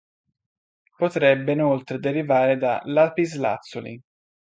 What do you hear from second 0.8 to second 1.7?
Potrebbe